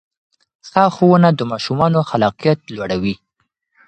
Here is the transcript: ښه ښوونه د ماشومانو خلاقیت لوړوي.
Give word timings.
ښه 0.69 0.83
ښوونه 0.95 1.29
د 1.33 1.41
ماشومانو 1.51 1.99
خلاقیت 2.09 2.59
لوړوي. 2.75 3.15